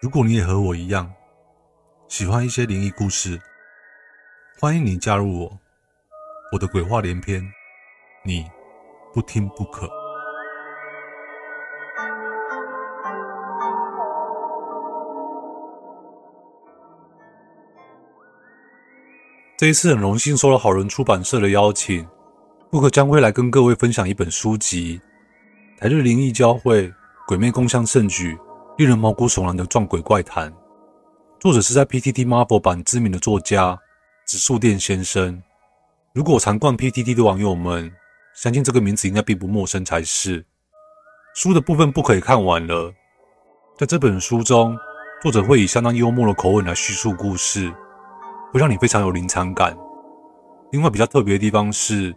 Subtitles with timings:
[0.00, 1.12] 如果你也和我一样
[2.08, 3.38] 喜欢一些灵异故事，
[4.58, 5.58] 欢迎你加入我。
[6.52, 7.46] 我的鬼话连篇，
[8.24, 8.46] 你
[9.12, 9.86] 不听不可。
[19.58, 22.08] 这一次很荣幸受到好人出版社的邀请
[22.70, 24.98] ，Book 将会来跟各位分享一本书籍
[25.78, 26.90] 《台日灵异交汇
[27.26, 28.34] 鬼魅共襄盛举》。
[28.80, 30.50] 令人毛骨悚然的撞鬼怪谈，
[31.38, 33.78] 作者是在 PTT Marvel 版知名的作家
[34.26, 35.42] 直树殿先生。
[36.14, 37.92] 如果常逛 PTT 的网友们，
[38.34, 40.42] 相信这个名字应该并不陌生才是。
[41.34, 42.90] 书的部分不可以看完了，
[43.76, 44.74] 在这本书中，
[45.22, 47.70] 作者会以相当幽默的口吻来叙述故事，
[48.50, 49.76] 会让你非常有临场感。
[50.72, 52.16] 另外比较特别的地方是，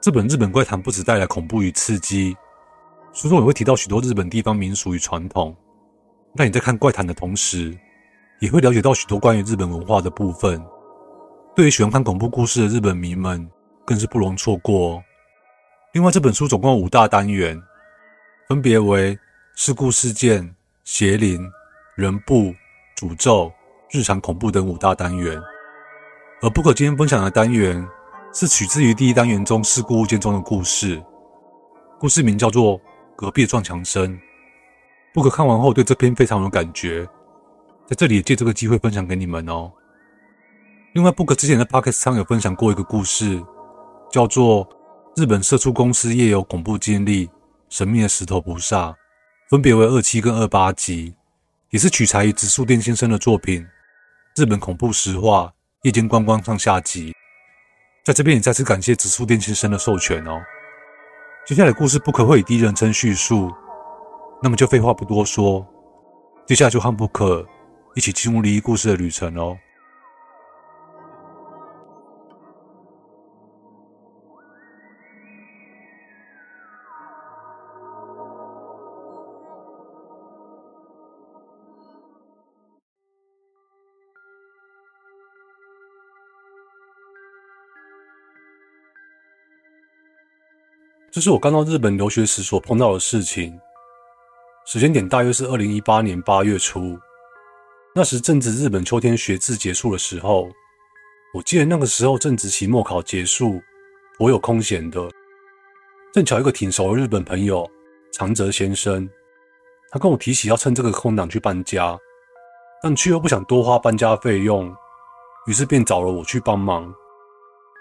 [0.00, 2.34] 这本日本怪谈不只带来恐怖与刺激，
[3.12, 5.54] 书中也会提到许多日本地方民俗与传统。
[6.34, 7.76] 那你在看怪谈的同时，
[8.40, 10.64] 也会了解到许多关于日本文化的部分。
[11.54, 13.46] 对于喜欢看恐怖故事的日本迷们，
[13.84, 15.02] 更是不容错过。
[15.92, 17.62] 另外，这本书总共有五大单元，
[18.48, 19.18] 分别为
[19.54, 21.46] 事故事件、邪灵、
[21.96, 22.54] 人部、
[22.96, 23.52] 诅咒、
[23.90, 25.38] 日常恐怖等五大单元。
[26.40, 27.86] 而不可今天分享的单元，
[28.32, 31.00] 是取自于第一单元中事故物件中的故事，
[32.00, 32.78] 故事名叫做
[33.14, 34.18] 《隔壁撞墙声》。
[35.14, 37.06] Book 看完后对这篇非常有感觉，
[37.86, 39.70] 在这里借这个机会分享给你们哦。
[40.94, 43.42] 另外，Book 之前在 Podcast 上有分享过一个故事，
[44.10, 44.66] 叫做
[45.14, 47.28] 《日本社畜公司夜游恐怖经历：
[47.68, 48.88] 神秘的石头菩萨》，
[49.50, 51.14] 分别为二七跟二八集，
[51.68, 53.62] 也是取材于直树殿先生的作品
[54.42, 55.52] 《日本恐怖实话：
[55.82, 57.12] 夜间观光》上下集。
[58.02, 60.40] 在这边也再次感谢直树殿先生的授权哦。
[61.46, 63.52] 接下来故事，Book 会以第一人称叙述。
[64.44, 65.64] 那么就废话不多说，
[66.46, 67.46] 接下来就和 Book
[67.94, 69.56] 一起进入离异故事的旅程哦。
[91.12, 93.60] 这是我刚到日本留学时所碰到的事情。
[94.72, 96.98] 时间点大约是二零一八年八月初，
[97.94, 100.50] 那时正值日本秋天学制结束的时候。
[101.34, 103.60] 我记得那个时候正值期末考结束，
[104.18, 104.98] 我有空闲的，
[106.14, 107.70] 正巧一个挺熟的日本朋友
[108.12, 109.06] 长泽先生，
[109.90, 111.94] 他跟我提起要趁这个空档去搬家，
[112.82, 114.74] 但却又不想多花搬家费用，
[115.46, 116.90] 于是便找了我去帮忙。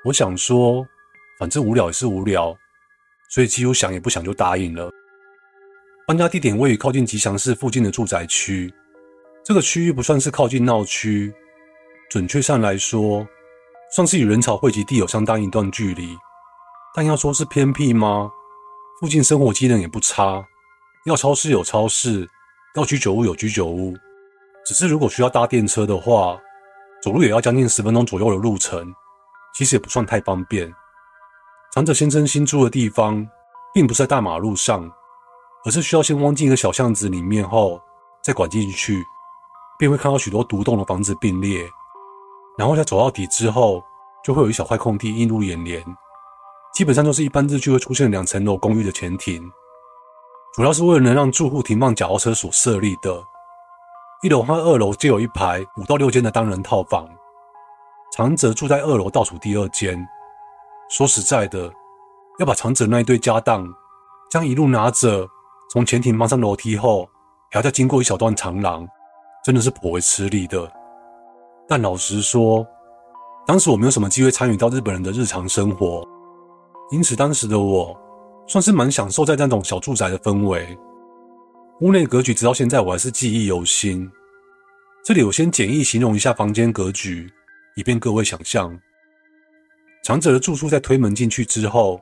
[0.03, 0.85] 我想说，
[1.39, 2.53] 反正无聊也是无聊，
[3.29, 4.91] 所以几乎想也不想就答应了。
[6.07, 8.73] 搬家地点位于靠近吉祥寺附近的住宅区，
[9.45, 11.33] 这个区域不算是靠近闹区，
[12.09, 13.25] 准确上来说，
[13.95, 16.17] 算是与人潮汇集地有相当一段距离。
[16.93, 18.29] 但要说是偏僻吗？
[18.99, 20.45] 附近生活机能也不差，
[21.05, 22.27] 要超市有超市，
[22.75, 23.95] 要居酒屋有居酒屋。
[24.65, 26.37] 只是如果需要搭电车的话，
[27.01, 28.93] 走路也要将近十分钟左右的路程，
[29.55, 30.71] 其实也不算太方便。
[31.73, 33.25] 长者先生新住的地方，
[33.73, 34.91] 并不是在大马路上。
[35.63, 37.79] 而是需要先弯进一个小巷子里面后，
[38.23, 39.05] 再拐进去，
[39.77, 41.69] 便会看到许多独栋的房子并列，
[42.57, 43.83] 然后再走到底之后，
[44.23, 45.83] 就会有一小块空地映入眼帘。
[46.73, 49.43] 基本上就是一般日剧会出现两层楼公寓的前庭，
[50.55, 53.23] 主要是为了能让住户停放脚踏车所设立的。
[54.23, 57.07] 一楼和二楼皆有一排五到六间的单人套房，
[58.13, 60.07] 长泽住在二楼倒数第二间。
[60.89, 61.71] 说实在的，
[62.39, 63.67] 要把长泽那一堆家当，
[64.29, 65.27] 将一路拿着。
[65.71, 67.09] 从前庭搬上楼梯后，
[67.49, 68.85] 还要再经过一小段长廊，
[69.41, 70.69] 真的是颇为吃力的。
[71.65, 72.67] 但老实说，
[73.47, 76.05] 当时我没有什么机会参与到日本人的日常生活，
[76.91, 77.97] 因此当时的我
[78.47, 80.77] 算是蛮享受在那种小住宅的氛围。
[81.79, 84.11] 屋内格局直到现在我还是记忆犹新。
[85.05, 87.31] 这里我先简易形容一下房间格局，
[87.77, 88.77] 以便各位想象。
[90.03, 92.01] 长者的住处在推门进去之后，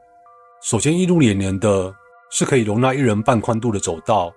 [0.63, 1.93] 首先映入眼帘的。
[2.31, 4.33] 是可以容纳一人半宽度的走道，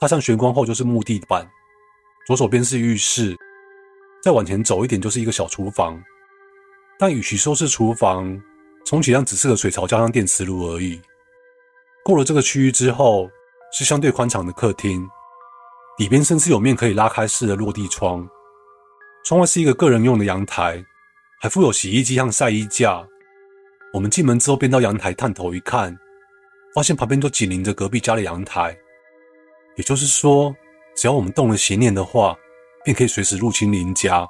[0.00, 1.48] 踏上玄关后就是木地板，
[2.26, 3.36] 左手边是浴室，
[4.22, 6.02] 再往前走一点就是一个小厨房。
[6.98, 8.40] 但与其说是厨房，
[8.84, 11.00] 充其量只是个水槽加上电磁炉而已。
[12.04, 13.28] 过了这个区域之后，
[13.72, 15.06] 是相对宽敞的客厅，
[15.98, 18.28] 里边甚至有面可以拉开式的落地窗，
[19.24, 20.84] 窗外是一个个人用的阳台，
[21.40, 23.06] 还附有洗衣机和晒衣架。
[23.92, 25.98] 我们进门之后便到阳台探头一看。
[26.74, 28.76] 发现旁边都紧邻着隔壁家的阳台，
[29.76, 30.54] 也就是说，
[30.96, 32.36] 只要我们动了邪念的话，
[32.84, 34.26] 便可以随时入侵邻家。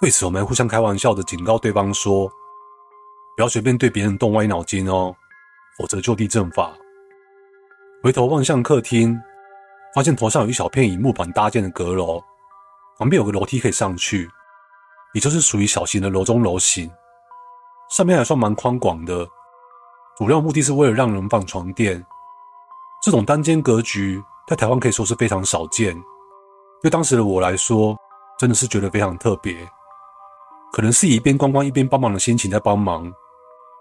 [0.00, 2.26] 对此，我们互相开玩笑的警告对方说
[3.36, 5.14] ：“不要随便对别人动歪脑筋哦，
[5.78, 6.74] 否则就地正法。”
[8.02, 9.18] 回头望向客厅，
[9.94, 12.22] 发现头上有一小片以木板搭建的阁楼，
[12.98, 14.28] 旁边有个楼梯可以上去，
[15.12, 16.90] 也就是属于小型的楼中楼型。
[17.90, 19.26] 上面还算蛮宽广的，
[20.16, 22.04] 主要目的是为了让人放床垫。
[23.02, 25.94] 这种单间格局在台湾可以说是非常少见，
[26.80, 27.96] 对当时的我来说，
[28.38, 29.68] 真的是觉得非常特别。
[30.72, 33.12] 可能是一边观光一边帮忙的心情在帮忙，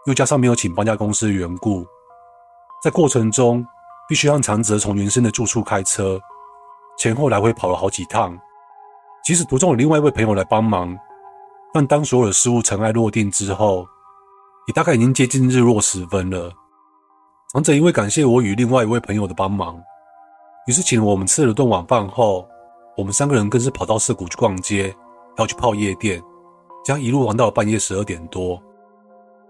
[0.06, 1.86] 又加上没有请搬家公司的缘故，
[2.84, 3.66] 在过程中
[4.08, 6.20] 必须让长泽从原生的住处开车，
[6.98, 8.38] 前后来回跑了好几趟。
[9.24, 10.98] 即使途中有另外一位朋友来帮忙，
[11.74, 13.88] 但当所有的事物尘埃落定之后，
[14.68, 16.52] 也大概已经接近日落时分了。
[17.54, 19.82] 长者因为感谢我与另外一位朋友的帮忙，
[20.68, 22.48] 于是请我们吃了顿晚饭后，
[22.98, 24.96] 我们三个人更是跑到涩谷去逛街，
[25.38, 26.22] 要去泡夜店。
[26.86, 28.62] 将一路玩到了半夜十二点多，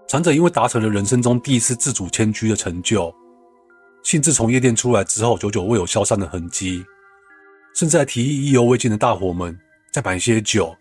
[0.08, 3.12] 长者因为达成了人生中第一次自主迁居的成就，
[4.04, 6.86] 兴致从夜店出来之后，久久未有消散的痕迹，
[7.74, 9.60] 甚至还提议意犹未尽的大伙们
[9.92, 10.76] 再买一些酒，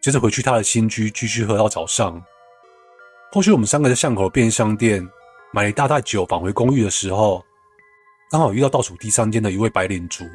[0.00, 2.22] 接着回去他的新居继续喝到早上。
[3.34, 5.02] 后续我们三个在巷口的便利商店
[5.54, 7.42] 买了一大袋酒，返回公寓的时候，
[8.30, 10.26] 刚好遇到倒数第三间的一位白领族，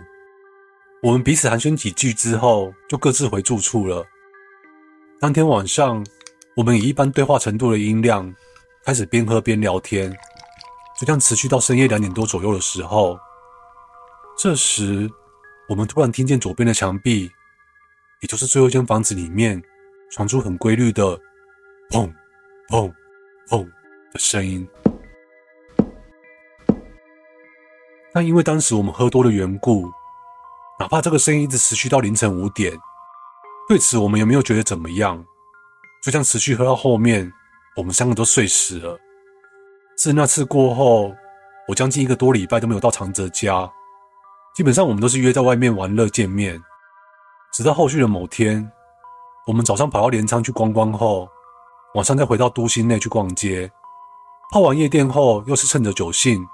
[1.04, 4.04] 我们彼此寒暄几句之后，就各自回住处了。
[5.20, 6.04] 当天晚上，
[6.56, 8.34] 我们以一般对话程度的音量
[8.84, 10.12] 开始边喝边聊天，
[11.00, 13.16] 就这样持续到深夜两点多左右的时候。
[14.40, 15.08] 这时，
[15.70, 17.30] 我们突然听见左边的墙壁，
[18.22, 19.62] 也就是最后一间房子里面，
[20.10, 21.20] 传出很规律的
[21.94, 22.12] “砰、
[22.70, 22.92] 砰、
[23.50, 23.64] 砰”
[24.14, 24.68] 的声音。
[28.14, 29.92] 但因为当时我们喝多的缘故，
[30.80, 32.74] 哪怕这个声音一直持续到凌晨五点。
[33.68, 35.24] 对此，我们也没有觉得怎么样，
[36.02, 37.32] 就这样持续喝到后面，
[37.76, 38.98] 我们三个都睡死了。
[39.98, 41.14] 自那次过后，
[41.68, 43.70] 我将近一个多礼拜都没有到长泽家，
[44.56, 46.62] 基本上我们都是约在外面玩乐见面。
[47.54, 48.72] 直到后续的某天，
[49.46, 51.30] 我们早上跑到镰仓去观光后，
[51.98, 53.72] 晚上再回到都心内去逛街，
[54.52, 56.48] 泡完夜店后，又是趁着酒兴，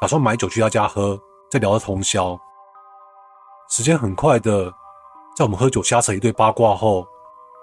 [0.00, 1.20] 打算买酒去他家喝，
[1.50, 2.40] 再聊到通宵。
[3.68, 4.72] 时间很快的。
[5.36, 7.06] 在我们喝酒瞎扯一堆八卦后，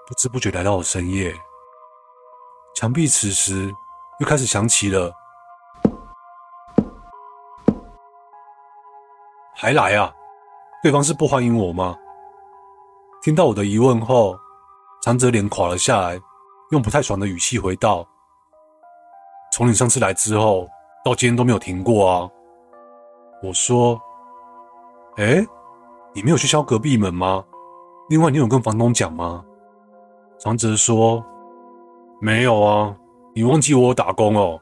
[0.06, 1.34] 不知不觉来到了深夜。
[2.76, 3.74] 墙壁此时
[4.20, 5.12] 又开始响起了，
[9.56, 10.14] 还来啊？
[10.80, 11.96] 对方是不欢迎我吗？
[13.20, 14.38] 听到我的疑问后，
[15.02, 16.20] 长泽脸垮了下来，
[16.70, 18.06] 用不太爽的语气回道
[19.52, 20.68] ：“从你上次来之后，
[21.04, 22.28] 到今天都没有停过啊。”
[23.42, 24.00] 我说
[25.18, 25.46] ：“诶，
[26.12, 27.44] 你没有去敲隔壁门吗？”
[28.08, 29.44] 另外，你有跟房东讲吗？
[30.38, 31.24] 长泽说
[32.20, 32.96] ：“没有啊，
[33.34, 34.60] 你忘记我打工哦。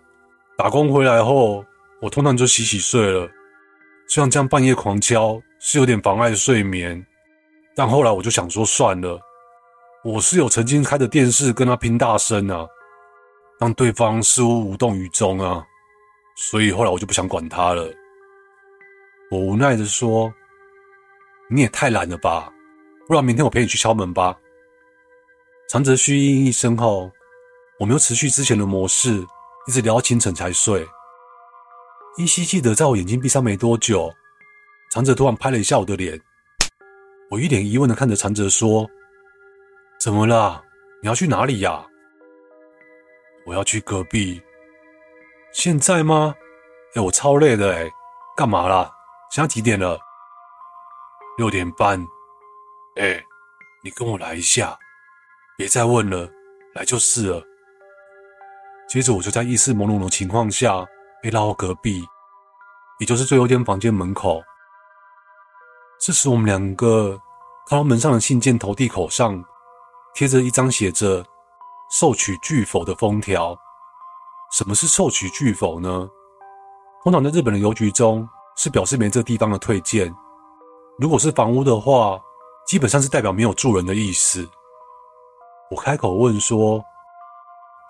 [0.56, 1.64] 打工回来后，
[2.00, 3.28] 我通常就洗洗睡了。
[4.08, 7.04] 虽然这样半夜狂敲是有点妨碍睡眠，
[7.74, 9.18] 但后来我就想说算了。
[10.04, 12.68] 我室友曾经开着电视跟他拼大声啊，
[13.58, 15.64] 让对方似乎无动于衷啊，
[16.36, 17.90] 所以后来我就不想管他了。”
[19.32, 20.30] 我无奈的说
[21.48, 22.52] ：“你也太懒了吧。”
[23.08, 24.36] 不然明天我陪你去敲门吧。
[25.70, 27.10] 长泽嘘应一声后，
[27.78, 29.26] 我们又持续之前的模式，
[29.66, 30.86] 一直聊到清晨才睡。
[32.18, 34.12] 依稀记得，在我眼睛闭上没多久，
[34.92, 36.20] 长泽突然拍了一下我的脸。
[37.30, 38.86] 我一脸疑问的看着长泽说
[40.00, 40.62] ：“怎么了？
[41.02, 41.84] 你要去哪里呀
[43.46, 44.42] ？”“我要去隔壁。
[45.52, 46.34] ”“现在吗
[46.94, 47.90] ？”“哎，我超累的哎，
[48.36, 48.90] 干嘛啦？
[49.30, 49.98] 现在几点了
[51.36, 52.04] ？”“六点半。”
[52.96, 53.24] 哎、
[53.82, 54.78] 你跟我来一下，
[55.56, 56.30] 别再问了，
[56.74, 57.42] 来就是了。
[58.88, 60.86] 接着我就在意识朦胧的情况下
[61.22, 62.04] 被拉到隔壁，
[62.98, 64.42] 也就是最后一间房间门口。
[65.98, 67.18] 这时我们两个
[67.66, 69.42] 看到门上的信件投递口上
[70.14, 71.24] 贴着一张写着
[71.90, 73.56] “受取拒否”的封条。
[74.52, 76.08] 什么是受取拒否呢？
[77.02, 80.14] 通常在日本的邮局中是表示没这地方的退件。
[80.98, 82.20] 如果是房屋的话，
[82.66, 84.48] 基本上是代表没有住人的意思。
[85.70, 86.82] 我开口问说：“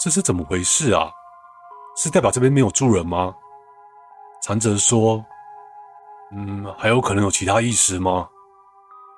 [0.00, 1.12] 这是怎么回事啊？
[1.96, 3.34] 是代表这边没有住人吗？”
[4.42, 5.22] 长泽说
[6.34, 8.26] ：“嗯，还有可能有其他意思吗？”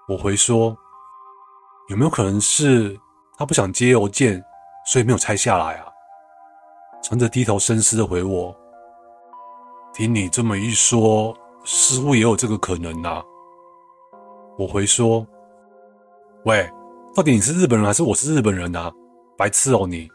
[0.09, 0.77] 我回说
[1.89, 2.99] ：“有没有可能是
[3.39, 4.43] 他不想接邮件，
[4.87, 5.87] 所以没有拆下来啊？”
[7.03, 8.55] 长泽低头深思的回我
[9.95, 13.23] ：“听你这么一说，似乎也有这个可能啊。”
[14.59, 15.25] 我回说
[16.45, 16.69] ：“喂，
[17.15, 18.93] 到底你是日本人还是我是日本人啊？
[19.37, 20.09] 白痴哦你！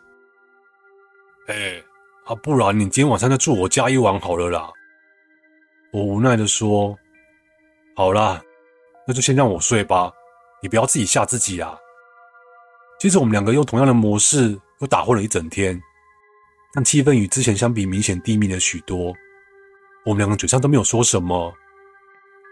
[1.47, 1.81] 哎，
[2.25, 4.69] 啊，不然你今天晚上就住我家一晚好了啦。”
[5.93, 6.97] 我无奈的说
[7.95, 8.41] ：“好啦，
[9.07, 10.11] 那就先让我睡吧，
[10.61, 11.77] 你不要自己吓自己啊。”
[12.99, 15.81] 接着我们两个用同样的模式又打混了一整天，
[16.71, 19.13] 但气氛与之前相比明显低迷了许多。
[20.05, 21.53] 我们两个嘴上都没有说什么，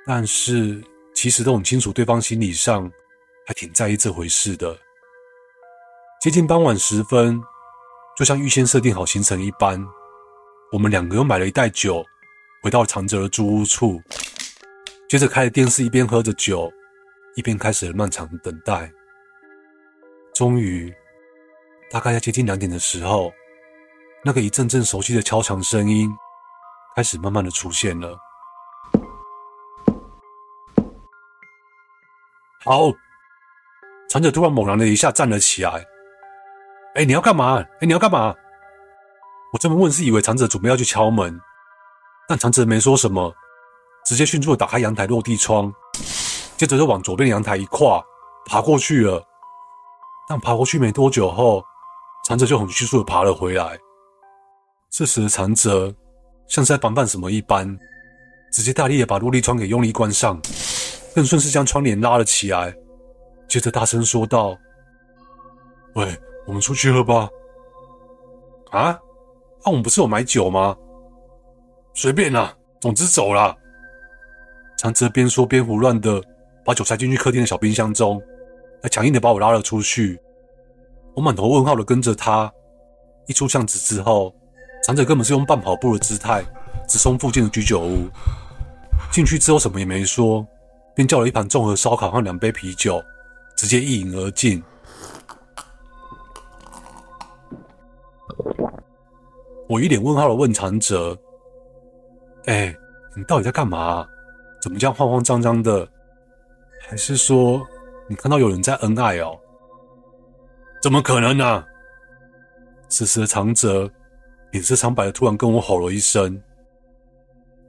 [0.06, 2.92] 但是其实都很清楚对方心理上
[3.46, 4.76] 还挺在意这回事的。
[6.20, 7.40] 接近傍晚时分，
[8.18, 9.80] 就像预先设定好行程一般，
[10.72, 12.04] 我们两个又买了一袋酒，
[12.62, 14.02] 回到长泽的租屋处，
[15.08, 16.72] 接着开着电视，一边喝着酒，
[17.36, 18.92] 一边开始了漫长的等待。
[20.34, 20.94] 终于，
[21.92, 23.32] 大概在接近两点的时候，
[24.24, 26.10] 那个一阵阵熟悉的敲墙声音。
[26.96, 28.18] 开始慢慢的出现了。
[32.66, 32.92] 好，
[34.10, 35.86] 长者突然猛然的一下站了起来。
[36.96, 37.64] 哎，你要干嘛？
[37.80, 38.36] 哎，你要干嘛？
[39.54, 41.40] 我这么问是以为长者准备要去敲门，
[42.28, 43.34] 但长者没说什么，
[44.06, 45.74] 直接迅速的打开阳台落地窗，
[46.60, 48.04] 接着就往左边阳台一跨，
[48.46, 49.24] 爬过去了。
[50.28, 51.64] 但爬过去没多久后，
[52.28, 53.80] 长者就很迅速的爬了回来。
[54.92, 55.96] 这时的长者。
[56.50, 57.78] 像是在防范什么一般，
[58.52, 60.42] 直接大力的把落地窗给用力关上，
[61.14, 62.74] 更顺势将窗帘拉了起来，
[63.48, 64.58] 接着大声说道
[65.94, 67.30] ：“喂，我们出去喝吧。”
[68.74, 68.80] 啊？
[68.82, 69.00] 啊，
[69.66, 70.76] 我们不是有买酒吗？
[71.94, 72.52] 随便啦，
[72.82, 73.56] 总之走啦。
[74.80, 76.20] 长泽边说边胡乱的
[76.70, 78.22] 把酒塞进去客厅的小冰箱中，
[78.84, 80.22] 还强硬的把我拉了出去。
[81.16, 82.54] 我满头问号的跟着他，
[83.26, 84.32] 一出巷子之后。
[84.84, 86.46] 长者根本是用半跑步的姿态
[86.88, 88.08] 直冲附近的居酒屋，
[89.12, 90.46] 进去之后什么也没说，
[90.94, 93.04] 便叫了一盘综合烧烤和两杯啤酒，
[93.58, 94.64] 直接一饮而尽。
[99.68, 101.18] 我一脸问号的问长者
[102.46, 102.72] ：“哎，
[103.16, 104.08] 你到底在干嘛？
[104.62, 105.90] 怎么这样慌慌张张的？
[106.90, 107.66] 还是说
[108.08, 109.40] 你看到有人在恩爱哦？
[110.82, 111.64] 怎么可能呢？”
[112.90, 113.90] 此时的长者。
[114.52, 116.42] 脸色苍白的，突然跟我吼了一声：“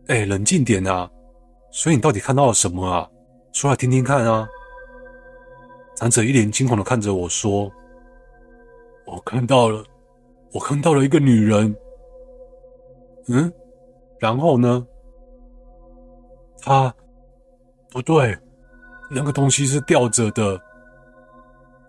[0.08, 1.10] 哎，冷静点啊！
[1.70, 3.06] 所以你到底看到了什么啊？
[3.52, 4.48] 说来听听看啊！”
[5.94, 7.70] 长者一脸惊恐的看着我说
[9.04, 9.84] ：“我看到了，
[10.54, 11.76] 我看到了一个女人。
[13.28, 13.52] 嗯，
[14.18, 14.86] 然后呢？
[16.62, 16.94] 她
[17.90, 18.34] 不对，
[19.10, 20.60] 那个东西是吊着的。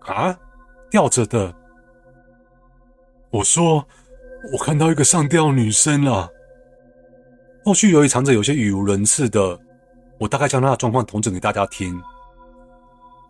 [0.00, 0.36] 啊，
[0.90, 1.54] 吊着的。”
[3.30, 3.84] 我说。
[4.52, 6.28] 我看到一个上吊女生了。
[7.64, 9.56] 后续由于长者有些语无伦次的，
[10.18, 11.96] 我大概将他的状况统整给大家听。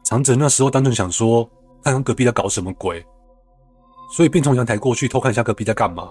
[0.02, 1.44] 长者那时候单纯想说，
[1.84, 3.04] 看看隔壁在搞什么鬼，
[4.16, 6.08] 所以便从阳台过去偷看一下隔壁在干嘛。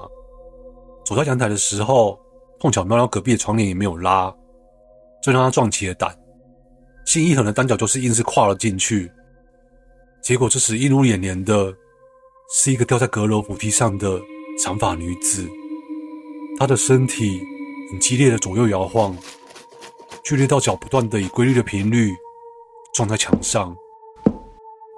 [1.03, 2.19] 走到阳台的时候，
[2.59, 4.31] 碰巧瞄到隔壁的窗帘也没有拉，
[5.19, 6.15] 这让他壮起了胆，
[7.05, 9.12] 心一狠的单脚就是硬是跨了进去。
[10.22, 11.74] 结果这时映入眼帘的
[12.53, 14.22] 是一个吊在阁楼扶梯上的。
[14.62, 15.50] 长发女子，
[16.60, 17.41] 她的身体
[17.89, 19.17] 很激烈的左右摇晃，
[20.24, 22.12] 剧烈到脚不断的以规律的频率
[22.93, 23.75] 撞在墙上，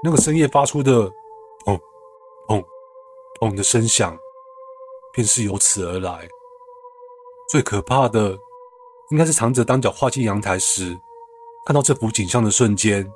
[0.04, 1.04] 那个深夜发出的
[1.64, 1.80] “砰
[2.50, 2.66] 砰
[3.40, 4.18] 砰”的声响，
[5.14, 6.28] 便是由此而来。
[7.50, 8.38] 最可怕的，
[9.12, 10.98] 应该是长者单脚跨进阳台时，
[11.66, 13.10] 看到这幅景象的瞬间，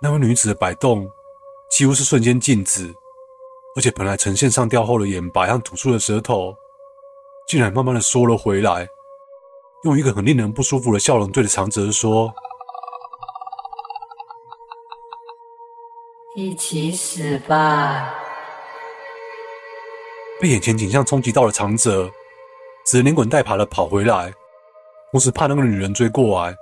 [0.00, 1.08] 那位女子的摆动
[1.70, 2.92] 几乎是瞬间静止。
[3.76, 6.54] 而且本来呈现上吊后的眼白和吐出的舌头，
[7.48, 8.86] 竟然慢慢的缩了回来，
[9.82, 12.32] 用一个很令人不舒服的笑容对着长泽说
[16.36, 18.14] ：“一起死吧！”
[20.40, 22.08] 被眼前景象冲击到了长泽，
[22.86, 24.32] 只能连滚带爬的跑回来，
[25.10, 26.56] 同时怕那个女人追过来，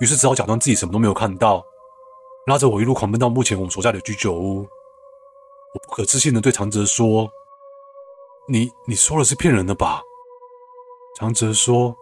[0.00, 1.64] 于是只好假装自己什么都没有看到，
[2.46, 4.66] 拉着我一路狂奔到目前我们所在的居酒屋。
[5.74, 7.30] 我不可置信的对长泽说
[8.48, 10.02] ：“你你说的是骗人的吧？”
[11.16, 11.96] 长泽说：“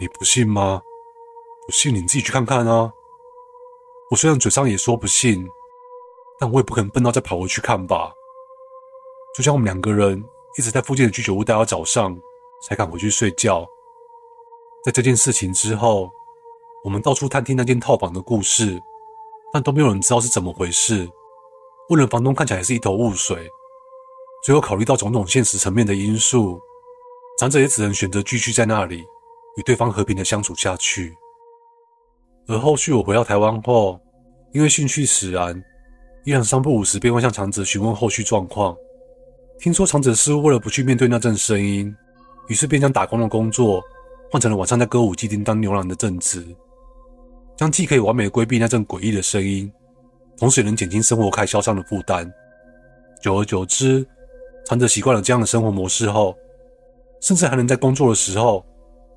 [0.00, 0.82] 你不信吗？
[1.66, 2.92] 不信你自己去看看啊！”
[4.10, 5.46] 我虽然嘴上也说不信，
[6.38, 8.12] 但我也不可能笨到再跑回去看吧。
[9.34, 10.24] 就像我们两个人
[10.56, 12.18] 一直在附近的居酒屋待到早上，
[12.62, 13.66] 才敢回去睡觉。
[14.84, 16.10] 在这件事情之后，
[16.88, 18.82] 我们到处探听那间套房的故事，
[19.52, 21.06] 但都没有人知道是怎么回事。
[21.90, 23.46] 问了房东，看起来是一头雾水。
[24.42, 26.58] 最后考虑到种种现实层面的因素，
[27.38, 29.04] 长者也只能选择继续在那里
[29.58, 31.14] 与对方和平的相处下去。
[32.46, 34.00] 而后续我回到台湾后，
[34.54, 35.62] 因为兴趣使然，
[36.24, 38.74] 依然三不五时便会向长泽询问后续状况。
[39.60, 41.94] 听说长泽似乎为了不去面对那阵声音，
[42.48, 43.82] 于是便将打工的工作
[44.30, 46.42] 换成了晚上在歌舞伎町当牛郎的正职，
[47.58, 49.70] 将既可以完美的规避那阵诡异的声音，
[50.36, 52.32] 同时也能减轻生活开销上的负担。
[53.20, 54.06] 久而久之，
[54.64, 56.36] 长泽习惯了这样的生活模式后，
[57.20, 58.64] 甚至还能在工作的时候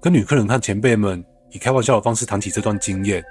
[0.01, 1.23] 跟女客人和前辈们。
[1.53, 3.21] 以开玩笑的方式谈起这段经验，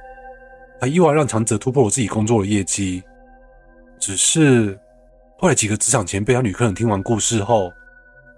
[0.78, 3.02] 还意外让长泽突破了自己工作的业绩。
[3.98, 4.78] 只是
[5.38, 7.72] 后来几个职场前辈和女客人听完故事后，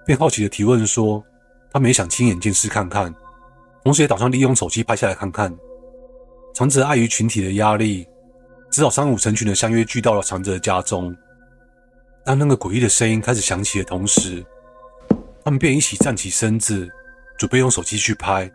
[0.07, 1.21] 便好奇的提问说
[1.73, 3.13] ：“他们也想亲眼见识看看，
[3.83, 5.53] 同时也打算利用手机拍下来看看。”
[6.55, 8.07] 长泽碍于群体的压力，
[8.71, 11.17] 只好三五成群的相约聚到了长泽的家中。
[12.25, 14.45] 当那个诡异的声音开始响起的同时，
[15.45, 16.89] 他们便一起站起身子，
[17.39, 18.51] 准备用手机去拍。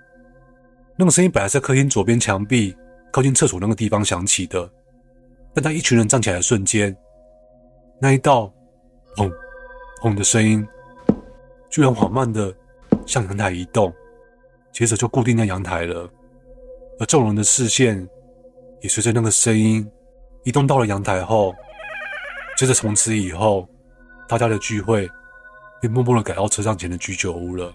[0.95, 2.75] 那个声音本来在客厅左边墙壁
[3.11, 4.69] 靠近厕所那个地方响起的，
[5.53, 6.95] 但当一群人站起来的瞬间，
[7.99, 8.53] 那一道
[9.17, 9.31] “砰
[10.01, 10.65] 砰”的声音
[11.69, 12.53] 居然缓慢的
[13.05, 13.91] 向阳台移动，
[14.71, 16.09] 接着就固定在阳台了。
[16.99, 18.07] 而众人的视线
[18.81, 19.89] 也随着那个声音
[20.43, 21.53] 移动到了阳台后，
[22.57, 23.67] 接着从此以后，
[24.27, 25.09] 大家的聚会
[25.79, 27.71] 便默默的改到车上前的居酒屋了。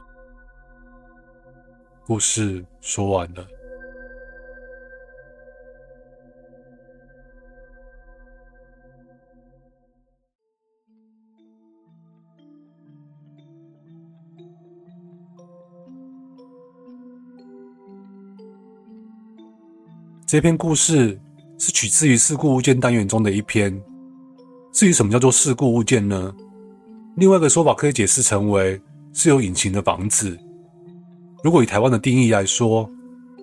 [2.05, 3.47] 故事说完了。
[20.33, 21.21] 这篇故事
[21.59, 23.71] 是取自于事故物件单元中的一篇。
[24.73, 26.35] 至于什么叫做事故物件呢？
[27.17, 28.81] 另外一个说法可以解释成为
[29.13, 30.35] 是有隐情的房子。
[31.45, 32.89] 如果以台湾的定义来说，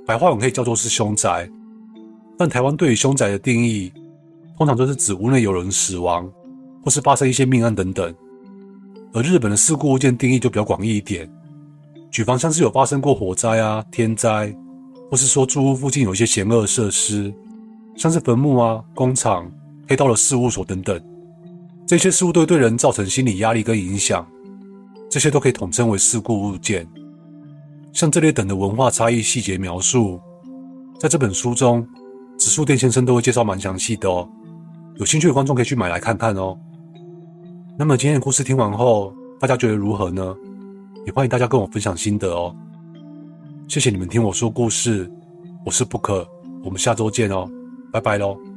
[0.03, 1.48] 白话文可以叫做是凶宅，
[2.39, 3.93] 但台湾对于凶宅的定义，
[4.58, 6.28] 通常都是指屋内有人死亡，
[6.84, 8.12] 或是发生一些命案等等。
[9.13, 11.30] 而日本的事故物件定义就比较广义一点，
[12.10, 14.52] 举凡像是有发生过火灾啊、天灾，
[15.10, 17.34] 或是说住屋附近有一些嫌恶设施，
[17.95, 19.52] 像是坟墓啊、工厂、
[19.88, 21.02] 黑道的事务所等等，
[21.88, 24.28] 这些事物都会对人造成心理压力跟影响，
[25.10, 26.88] 这些都可以统称为事故物件。
[27.91, 30.19] 像这类等的文化差异细节描述，
[31.00, 31.86] 在这本书中，
[32.38, 34.30] 植树店先生都会介绍蛮详细的哦。
[34.98, 36.56] 有兴趣的观众可以去买来看看哦。
[37.78, 40.36] 那么今天的故事听完后，大家觉得如何呢？
[41.06, 42.56] 也欢迎大家跟我分享心得哦。
[43.69, 45.08] 谢谢你们听我说故事，
[45.63, 46.27] 我是 Book，
[46.63, 47.47] 我们下周见哦，
[47.93, 48.49] 拜拜喽。